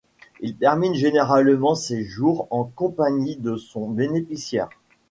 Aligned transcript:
Il 0.39 0.55
termine 0.57 0.95
généralement 0.95 1.75
ses 1.75 2.03
jours 2.03 2.47
en 2.49 2.63
compagnie 2.63 3.35
de 3.35 3.55
son 3.55 3.87
bénéficiaire. 3.87 4.71